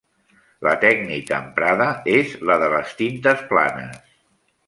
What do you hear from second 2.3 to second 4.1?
la de les tintes planes.